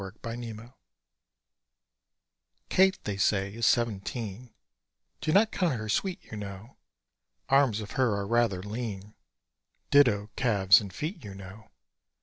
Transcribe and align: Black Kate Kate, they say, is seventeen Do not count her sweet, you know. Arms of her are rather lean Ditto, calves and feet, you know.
Black 0.23 0.23
Kate 0.25 0.61
Kate, 2.69 2.99
they 3.03 3.17
say, 3.17 3.53
is 3.53 3.67
seventeen 3.67 4.51
Do 5.19 5.31
not 5.31 5.51
count 5.51 5.75
her 5.75 5.89
sweet, 5.89 6.23
you 6.23 6.37
know. 6.37 6.77
Arms 7.49 7.81
of 7.81 7.91
her 7.91 8.15
are 8.15 8.25
rather 8.25 8.63
lean 8.63 9.13
Ditto, 9.91 10.31
calves 10.35 10.81
and 10.81 10.91
feet, 10.91 11.23
you 11.23 11.35
know. 11.35 11.69